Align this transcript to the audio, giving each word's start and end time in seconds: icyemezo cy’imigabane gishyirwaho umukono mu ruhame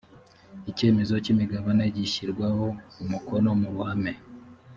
icyemezo 0.71 1.13
cy’imigabane 1.23 1.83
gishyirwaho 1.95 2.65
umukono 3.03 3.49
mu 3.59 3.67
ruhame 3.73 4.13